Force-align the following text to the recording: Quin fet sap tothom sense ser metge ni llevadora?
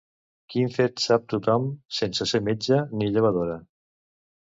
Quin 0.53 0.71
fet 0.77 1.03
sap 1.03 1.27
tothom 1.35 1.69
sense 1.99 2.29
ser 2.35 2.43
metge 2.51 2.83
ni 2.99 3.15
llevadora? 3.15 3.63